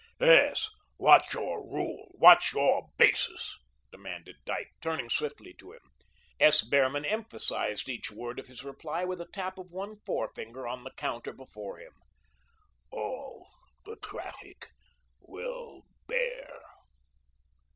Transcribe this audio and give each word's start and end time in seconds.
"Yes, 0.19 0.67
what's 0.97 1.31
your 1.31 1.61
rule? 1.63 2.15
What's 2.17 2.53
your 2.53 2.89
basis?" 2.97 3.59
demanded 3.91 4.37
Dyke, 4.45 4.71
turning 4.81 5.11
swiftly 5.11 5.53
to 5.59 5.73
him. 5.73 5.91
S. 6.39 6.63
Behrman 6.63 7.05
emphasised 7.05 7.87
each 7.87 8.09
word 8.09 8.39
of 8.39 8.47
his 8.47 8.63
reply 8.63 9.05
with 9.05 9.21
a 9.21 9.27
tap 9.31 9.59
of 9.59 9.69
one 9.71 9.97
forefinger 10.03 10.67
on 10.67 10.83
the 10.85 10.91
counter 10.97 11.33
before 11.33 11.77
him: 11.77 11.93
"All 12.89 13.47
the 13.85 13.95
traffic 13.97 14.71
will 15.19 15.83
bear." 16.07 16.63